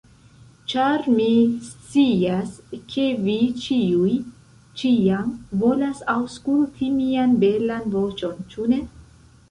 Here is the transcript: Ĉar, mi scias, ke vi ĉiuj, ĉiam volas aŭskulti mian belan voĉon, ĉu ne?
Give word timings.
Ĉar, 0.71 1.03
mi 1.17 1.27
scias, 1.65 2.55
ke 2.95 3.05
vi 3.27 3.37
ĉiuj, 3.67 4.17
ĉiam 4.83 5.31
volas 5.63 6.05
aŭskulti 6.19 6.93
mian 6.99 7.41
belan 7.47 7.91
voĉon, 7.99 8.47
ĉu 8.55 8.73
ne? 8.75 8.87